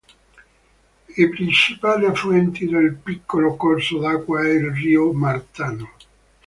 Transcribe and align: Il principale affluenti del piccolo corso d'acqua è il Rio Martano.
Il 1.15 1.29
principale 1.29 2.07
affluenti 2.07 2.65
del 2.67 2.95
piccolo 2.95 3.55
corso 3.55 3.99
d'acqua 3.99 4.41
è 4.43 4.49
il 4.49 4.71
Rio 4.71 5.13
Martano. 5.13 5.91